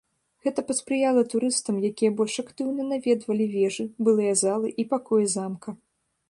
Гэта 0.45 0.61
паспрыяла 0.69 1.21
турыстам, 1.33 1.75
якія 1.89 2.11
больш 2.21 2.37
актыўна 2.43 2.87
наведвалі 2.95 3.45
вежы, 3.53 3.85
былыя 4.09 4.33
залы 4.45 4.73
і 4.83 4.89
пакоі 4.95 5.31
замка. 5.37 5.69